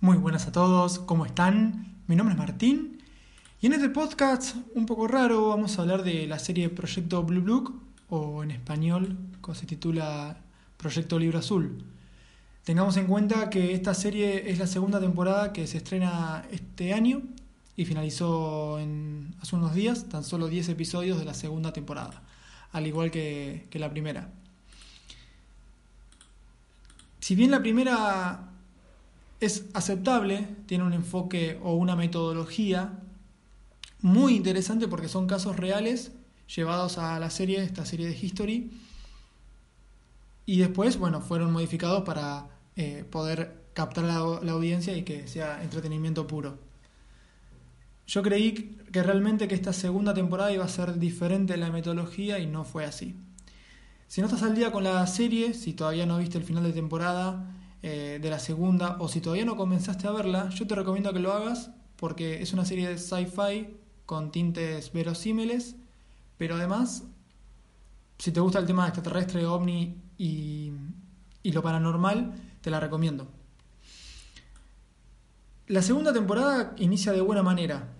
[0.00, 1.96] Muy buenas a todos, ¿cómo están?
[2.06, 3.02] Mi nombre es Martín
[3.60, 7.42] y en este podcast un poco raro vamos a hablar de la serie Proyecto Blue
[7.42, 10.38] Book o en español como se titula
[10.76, 11.84] Proyecto Libro Azul.
[12.62, 17.22] Tengamos en cuenta que esta serie es la segunda temporada que se estrena este año
[17.74, 22.22] y finalizó en, hace unos días, tan solo 10 episodios de la segunda temporada,
[22.70, 24.30] al igual que, que la primera.
[27.18, 28.52] Si bien la primera
[29.40, 32.98] es aceptable, tiene un enfoque o una metodología
[34.00, 36.12] muy interesante porque son casos reales
[36.54, 38.70] llevados a la serie, esta serie de History,
[40.46, 45.62] y después, bueno, fueron modificados para eh, poder captar la, la audiencia y que sea
[45.62, 46.58] entretenimiento puro.
[48.06, 52.38] Yo creí que realmente que esta segunda temporada iba a ser diferente en la metodología
[52.38, 53.14] y no fue así.
[54.06, 56.72] Si no estás al día con la serie, si todavía no viste el final de
[56.72, 61.12] temporada, eh, de la segunda, o si todavía no comenzaste a verla, yo te recomiendo
[61.12, 65.76] que lo hagas porque es una serie de sci-fi con tintes verosímiles,
[66.36, 67.04] pero además,
[68.18, 70.72] si te gusta el tema extraterrestre, ovni y,
[71.42, 73.28] y lo paranormal, te la recomiendo.
[75.68, 77.94] La segunda temporada inicia de buena manera.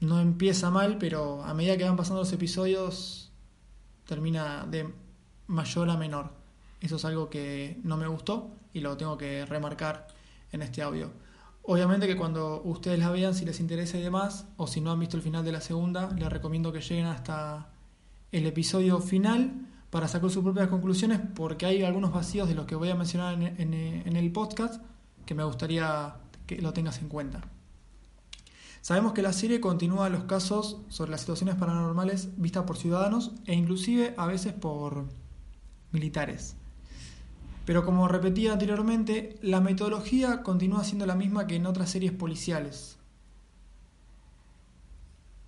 [0.00, 3.32] No empieza mal, pero a medida que van pasando los episodios,
[4.06, 4.92] termina de
[5.46, 6.32] mayor a menor.
[6.80, 10.06] Eso es algo que no me gustó y lo tengo que remarcar
[10.52, 11.10] en este audio.
[11.62, 15.00] Obviamente que cuando ustedes la vean, si les interesa y demás, o si no han
[15.00, 17.70] visto el final de la segunda, les recomiendo que lleguen hasta
[18.32, 22.74] el episodio final para sacar sus propias conclusiones, porque hay algunos vacíos de los que
[22.74, 24.82] voy a mencionar en, en el podcast
[25.24, 26.16] que me gustaría
[26.46, 27.40] que lo tengas en cuenta.
[28.82, 33.54] Sabemos que la serie continúa los casos sobre las situaciones paranormales vistas por ciudadanos e
[33.54, 35.06] inclusive a veces por
[35.92, 36.56] militares.
[37.66, 42.96] Pero como repetía anteriormente, la metodología continúa siendo la misma que en otras series policiales.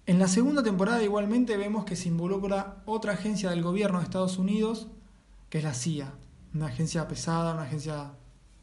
[0.04, 4.36] En la segunda temporada igualmente vemos que se involucra otra agencia del gobierno de Estados
[4.36, 4.88] Unidos,
[5.48, 6.12] que es la CIA,
[6.54, 8.12] una agencia pesada, una agencia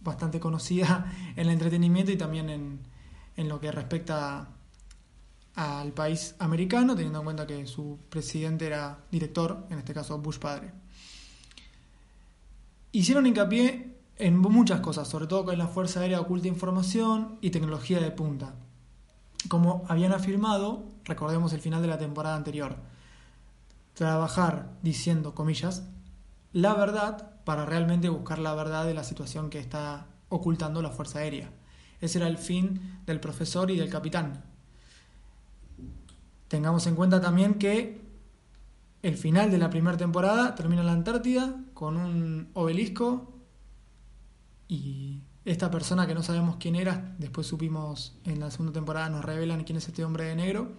[0.02, 2.80] bastante conocida en el entretenimiento y también en,
[3.38, 4.50] en lo que respecta
[5.56, 10.40] al país americano, teniendo en cuenta que su presidente era director, en este caso Bush
[10.40, 10.85] padre.
[12.96, 18.00] Hicieron hincapié en muchas cosas, sobre todo con la Fuerza Aérea oculta información y tecnología
[18.00, 18.56] de punta.
[19.50, 22.78] Como habían afirmado, recordemos el final de la temporada anterior,
[23.96, 25.84] trabajar diciendo, comillas,
[26.54, 31.20] la verdad para realmente buscar la verdad de la situación que está ocultando la Fuerza
[31.20, 31.52] Aérea.
[32.00, 34.42] Ese era el fin del profesor y del capitán.
[36.48, 38.00] Tengamos en cuenta también que
[39.02, 43.34] el final de la primera temporada termina en la Antártida con un obelisco
[44.68, 49.24] y esta persona que no sabemos quién era, después supimos en la segunda temporada, nos
[49.24, 50.72] revelan quién es este hombre de negro.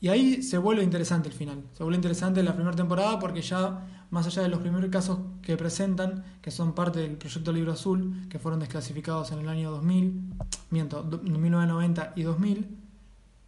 [0.00, 1.64] Y ahí se vuelve interesante el final.
[1.72, 5.56] Se vuelve interesante la primera temporada porque ya, más allá de los primeros casos que
[5.56, 10.34] presentan, que son parte del proyecto Libro Azul, que fueron desclasificados en el año 2000,
[10.70, 12.78] miento, 1990 y 2000,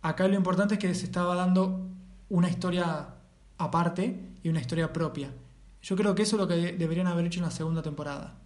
[0.03, 1.89] acá lo importante es que se estaba dando
[2.29, 3.15] una historia
[3.57, 5.31] aparte y una historia propia.
[5.83, 8.39] Yo creo que eso es lo que deberían haber hecho en la segunda temporada.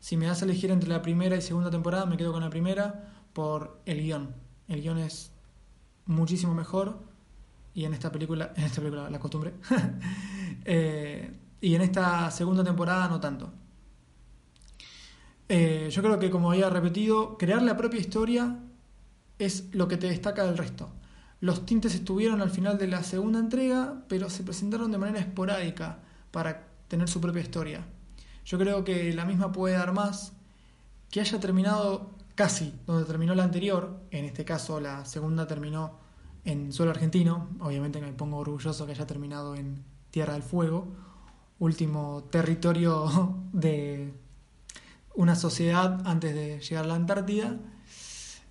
[0.00, 2.50] Si me das a elegir entre la primera y segunda temporada, me quedo con la
[2.50, 4.34] primera por el guion.
[4.68, 5.32] El guion es
[6.06, 7.00] muchísimo mejor
[7.74, 9.54] y en esta película, en esta película, la costumbre,
[10.64, 13.52] eh, y en esta segunda temporada no tanto.
[15.48, 18.58] Eh, yo creo que como había repetido, crear la propia historia
[19.38, 20.90] es lo que te destaca del resto.
[21.40, 26.00] Los tintes estuvieron al final de la segunda entrega, pero se presentaron de manera esporádica
[26.30, 27.86] para tener su propia historia.
[28.44, 30.32] Yo creo que la misma puede dar más,
[31.10, 35.98] que haya terminado casi donde terminó la anterior, en este caso la segunda terminó
[36.44, 40.88] en suelo argentino, obviamente me pongo orgulloso que haya terminado en Tierra del Fuego,
[41.58, 44.14] último territorio de
[45.14, 47.58] una sociedad antes de llegar a la Antártida.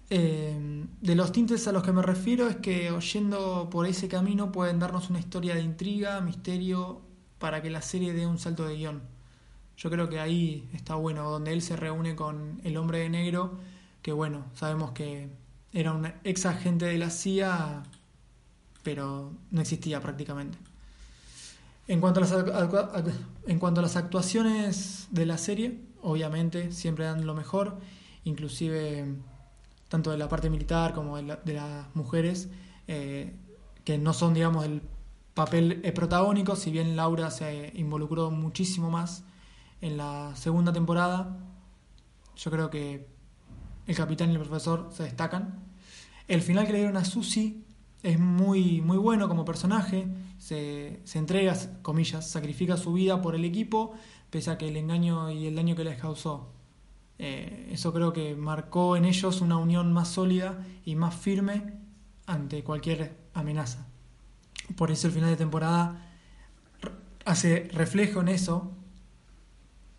[0.09, 4.51] Eh, de los tintes a los que me refiero es que oyendo por ese camino
[4.51, 7.01] pueden darnos una historia de intriga, misterio,
[7.39, 9.01] para que la serie dé un salto de guion.
[9.77, 13.59] Yo creo que ahí está bueno, donde él se reúne con el hombre de negro,
[14.01, 15.29] que bueno, sabemos que
[15.71, 17.83] era un ex agente de la CIA,
[18.83, 20.57] pero no existía prácticamente.
[21.87, 22.33] En cuanto, a las,
[23.45, 27.77] en cuanto a las actuaciones de la serie, obviamente siempre dan lo mejor,
[28.23, 29.05] inclusive
[29.87, 32.49] tanto de la parte militar como de, las mujeres,
[32.87, 33.33] eh,
[33.85, 34.81] que no son, digamos, el
[35.37, 39.23] papel protagónico, si bien Laura se involucró muchísimo más
[39.81, 41.37] en la segunda temporada,
[42.35, 43.07] yo creo que
[43.85, 45.63] el capitán y el profesor se destacan.
[46.27, 47.61] El final que le dieron a Susie
[48.01, 50.07] es muy, muy bueno como personaje,
[50.39, 53.93] se, se entrega, comillas, sacrifica su vida por el equipo,
[54.31, 56.51] pese a que el engaño y el daño que les causó.
[57.19, 61.75] Eh, eso creo que marcó en ellos una unión más sólida y más firme
[62.25, 63.87] ante cualquier amenaza.
[64.75, 66.03] Por eso el final de temporada
[67.25, 68.71] hace reflejo en eso,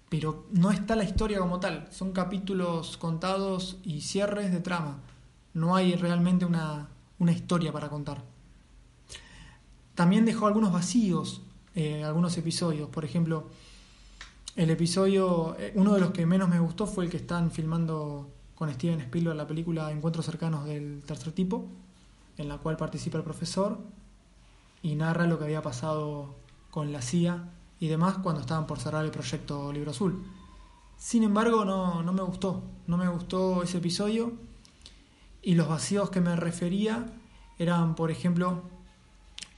[0.09, 1.89] pero no está la historia como tal.
[1.91, 4.99] Son capítulos contados y cierres de trama.
[5.55, 6.89] No hay realmente una,
[7.19, 8.23] una historia para contar.
[9.95, 11.43] También dejó algunos vacíos,
[11.75, 12.89] eh, algunos episodios.
[12.89, 13.49] Por ejemplo,
[14.57, 18.31] el episodio, eh, uno de los que menos me gustó fue el que están filmando
[18.55, 21.67] con Steven Spielberg la película Encuentros cercanos del tercer tipo,
[22.39, 23.79] en la cual participa el profesor
[24.83, 26.37] y narra lo que había pasado
[26.71, 27.49] con la CIA
[27.81, 30.25] y demás cuando estaban por cerrar el proyecto Libro Azul.
[30.97, 34.33] Sin embargo, no, no me gustó, no me gustó ese episodio
[35.43, 37.07] y los vacíos que me refería
[37.59, 38.63] eran, por ejemplo,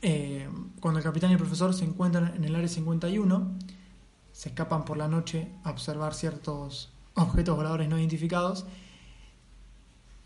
[0.02, 0.48] eh,
[0.80, 3.58] cuando el capitán y el profesor se encuentran en el área 51,
[4.32, 8.66] se escapan por la noche a observar ciertos objetos voladores no identificados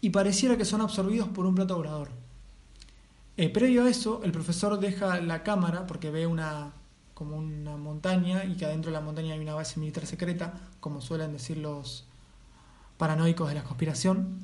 [0.00, 2.10] y pareciera que son absorbidos por un plato volador.
[3.36, 6.72] Eh, previo a eso, el profesor deja la cámara porque ve una
[7.14, 11.00] como una montaña y que adentro de la montaña hay una base militar secreta, como
[11.00, 12.06] suelen decir los
[12.98, 14.40] paranoicos de la conspiración.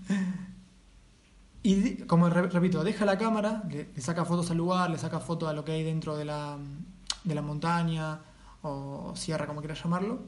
[1.62, 5.52] Y como repito, deja la cámara, le, saca fotos al lugar, le saca fotos a
[5.52, 6.56] lo que hay dentro de la,
[7.22, 8.20] de la montaña
[8.62, 10.20] o sierra, como quiera llamarlo.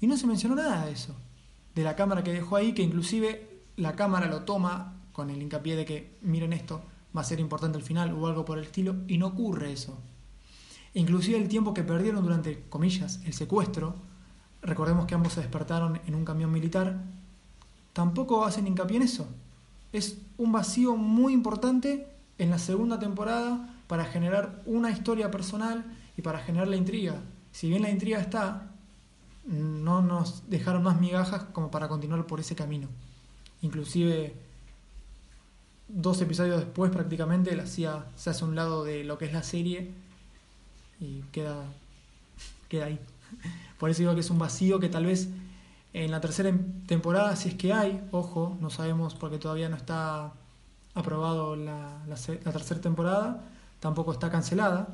[0.00, 1.14] Y no se mencionó nada de eso,
[1.76, 5.76] de la cámara que dejó ahí, que inclusive la cámara lo toma con el hincapié
[5.76, 6.82] de que miren esto,
[7.16, 9.96] va a ser importante al final o algo por el estilo, y no ocurre eso.
[10.92, 13.94] Inclusive el tiempo que perdieron durante, comillas, el secuestro,
[14.60, 17.00] recordemos que ambos se despertaron en un camión militar,
[17.92, 19.28] tampoco hacen hincapié en eso.
[19.92, 22.08] Es un vacío muy importante
[22.38, 25.84] en la segunda temporada para generar una historia personal
[26.16, 27.20] y para generar la intriga.
[27.52, 28.72] Si bien la intriga está,
[29.46, 32.88] no nos dejaron más migajas como para continuar por ese camino.
[33.62, 34.34] Inclusive
[35.88, 39.42] dos episodios después prácticamente la CIA se hace un lado de lo que es la
[39.42, 39.90] serie
[41.00, 41.64] y queda,
[42.68, 42.98] queda ahí.
[43.78, 45.28] Por eso digo que es un vacío que tal vez
[45.92, 46.52] en la tercera
[46.86, 50.32] temporada, si es que hay, ojo, no sabemos porque todavía no está
[50.94, 52.16] aprobado la, la,
[52.52, 53.44] tercera temporada,
[53.80, 54.88] tampoco está cancelada,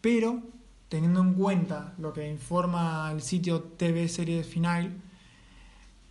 [0.00, 0.42] pero
[0.88, 4.92] teniendo en cuenta lo que informa el sitio TV Series Final,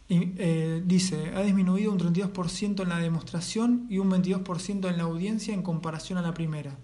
[0.09, 5.53] eh, dice, ha disminuido un 32% en la demostración y un 22% en la audiencia
[5.53, 6.77] en comparación a la primera.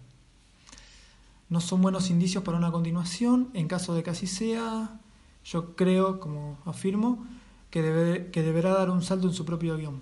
[1.48, 5.00] No son buenos indicios para una continuación, en caso de que así sea,
[5.46, 7.25] yo creo, como afirmo,
[7.70, 10.02] que, debe, que deberá dar un salto en su propio guion.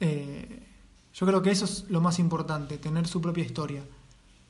[0.00, 0.62] Eh,
[1.12, 3.84] yo creo que eso es lo más importante, tener su propia historia,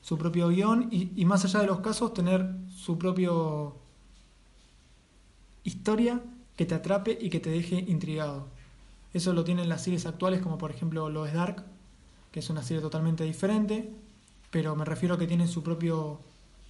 [0.01, 3.75] su propio guion y, y más allá de los casos, tener su propio
[5.65, 6.21] historia
[6.61, 8.45] que te atrape y que te deje intrigado.
[9.15, 11.65] Eso lo tienen las series actuales, como por ejemplo lo es Dark,
[12.31, 13.91] que es una serie totalmente diferente,
[14.51, 16.19] pero me refiero a que tienen su propio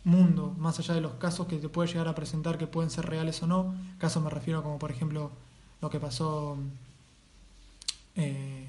[0.06, 3.06] mundo, más allá de los casos que te puede llegar a presentar que pueden ser
[3.06, 3.76] reales o no.
[3.98, 5.30] Casos me refiero como por ejemplo
[5.82, 6.56] lo que pasó
[8.16, 8.68] eh,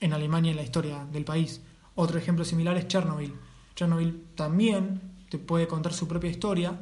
[0.00, 1.60] en Alemania en la historia del país.
[1.94, 3.34] Otro ejemplo similar es Chernobyl.
[3.76, 5.00] Chernobyl también
[5.30, 6.76] te puede contar su propia historia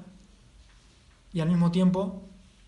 [1.35, 2.23] y al mismo tiempo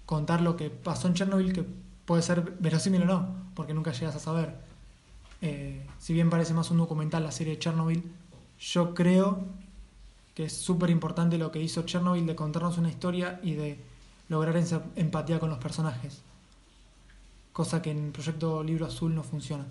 [0.09, 1.67] contar lo que pasó en Chernobyl que
[2.07, 4.55] puede ser verosímil o no, porque nunca llegas a saber.
[5.43, 8.03] Eh, si bien parece más un documental la serie de Chernobyl,
[8.59, 9.45] yo creo
[10.35, 13.79] que es súper importante lo que hizo Chernobyl de contarnos una historia y de
[14.31, 14.59] lograr
[14.97, 16.23] empatía con los personajes.
[17.53, 19.67] Cosa que en el proyecto Libro Azul no funciona.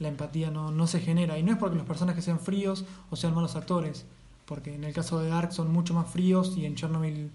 [0.00, 1.38] La empatía no, no se genera.
[1.38, 4.06] Y no es porque los personajes sean fríos o sean malos actores.
[4.44, 7.30] Porque en el caso de Dark son mucho más fríos y en Chernobyl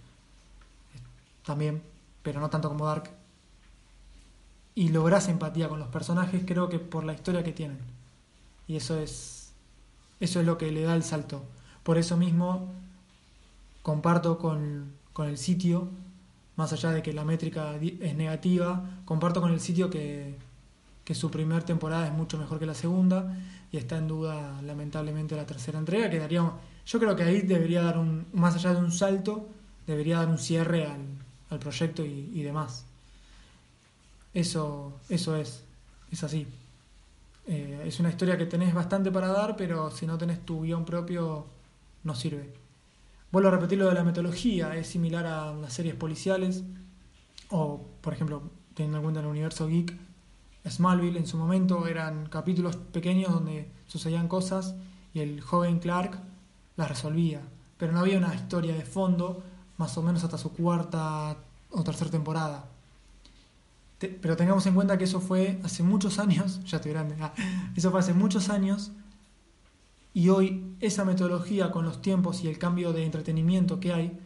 [1.46, 1.82] también,
[2.24, 3.12] pero no tanto como Dark.
[4.76, 7.80] Y logras empatía con los personajes, creo que por la historia que tienen.
[8.68, 9.54] Y eso es,
[10.20, 11.44] eso es lo que le da el salto.
[11.84, 12.72] Por eso mismo
[13.84, 15.90] comparto con, el sitio,
[16.56, 20.36] más allá de que la métrica es negativa, comparto con el sitio que,
[21.14, 23.38] su primera temporada es mucho mejor que la segunda
[23.72, 26.10] y está en duda lamentablemente la tercera entrega.
[26.10, 26.50] Quedaría,
[26.86, 29.48] yo creo que ahí debería dar un, más allá de un salto,
[29.86, 31.23] debería dar un cierre al,
[31.60, 32.86] proyecto y, demás.
[34.34, 35.64] Eso, eso es,
[36.12, 36.48] es así.
[37.46, 40.86] Eh, es una historia que tenés bastante para dar, pero si no tenés tu guion
[40.86, 41.46] propio,
[42.04, 42.54] no sirve.
[43.32, 46.64] Vuelvo a repetir lo de la metodología, es similar a las series policiales
[47.50, 48.42] o por ejemplo,
[48.74, 49.96] teniendo en cuenta el universo geek,
[50.68, 54.76] Smallville en su momento eran capítulos pequeños donde sucedían cosas
[55.14, 56.20] y el joven Clark
[56.76, 57.42] las resolvía,
[57.78, 59.44] pero no había una historia de fondo
[59.78, 61.38] más o menos hasta su cuarta
[61.72, 62.66] o tercera temporada.
[64.22, 67.34] pero tengamos en cuenta que eso fue hace muchos años, ya estoy grande, ah,
[67.76, 68.92] eso fue hace muchos años
[70.14, 74.20] y hoy esa metodología con los tiempos y el cambio de entretenimiento que hay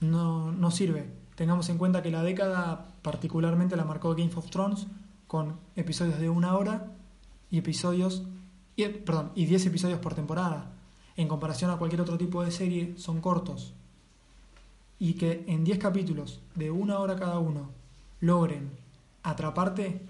[0.00, 1.08] no, no sirve.
[1.36, 4.86] Tengamos en cuenta que la década particularmente la marcó Game of Thrones
[5.26, 6.92] con episodios de una hora
[7.50, 8.24] y episodios
[8.76, 10.72] y, perdón, y 10 episodios por temporada.
[11.16, 13.74] En comparación a cualquier otro tipo de serie, son cortos.
[14.98, 17.70] Y que en 10 capítulos de una hora cada uno
[18.20, 18.70] logren
[19.22, 20.00] atraparte,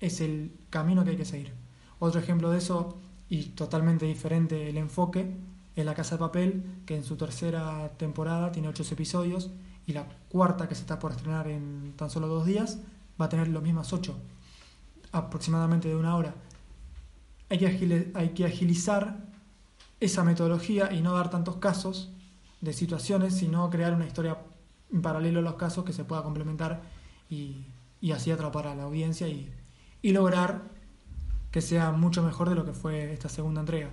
[0.00, 1.52] es el camino que hay que seguir.
[1.98, 2.98] Otro ejemplo de eso,
[3.28, 5.36] y totalmente diferente el enfoque,
[5.76, 9.50] es La Casa de Papel, que en su tercera temporada tiene 8 episodios,
[9.86, 12.78] y la cuarta, que se está por estrenar en tan solo dos días,
[13.20, 14.16] va a tener los mismos 8,
[15.12, 16.34] aproximadamente de una hora
[17.50, 19.16] hay que agilizar
[19.98, 22.10] esa metodología y no dar tantos casos
[22.60, 24.38] de situaciones, sino crear una historia
[24.92, 26.82] en paralelo a los casos que se pueda complementar
[27.28, 27.66] y,
[28.12, 29.50] así atrapar a la audiencia y,
[30.02, 30.62] lograr
[31.50, 33.90] que sea mucho mejor de lo que fue esta segunda entrega.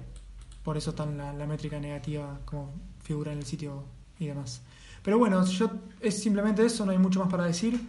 [0.63, 3.83] Por eso tan la, la métrica negativa como figura en el sitio
[4.19, 4.61] y demás.
[5.03, 5.71] Pero bueno, yo
[6.01, 7.79] es simplemente eso, no hay mucho más para decir.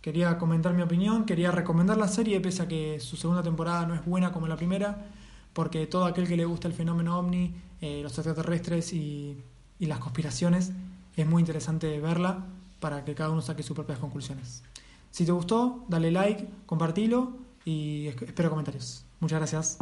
[0.00, 3.94] Quería comentar mi opinión, quería recomendar la serie, pese a que su segunda temporada no
[3.94, 5.06] es buena como la primera,
[5.52, 9.38] porque todo aquel que le gusta el fenómeno ovni, eh, los extraterrestres y,
[9.78, 10.72] y las conspiraciones,
[11.16, 12.44] es muy interesante verla
[12.80, 14.62] para que cada uno saque sus propias conclusiones.
[15.10, 17.32] Si te gustó, dale like, compartilo
[17.64, 19.04] y espero comentarios.
[19.20, 19.78] Muchas gracias.